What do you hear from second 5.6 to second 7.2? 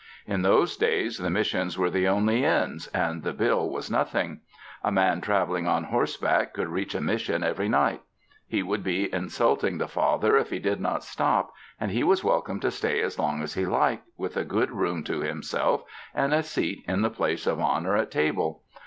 on horseback could reach a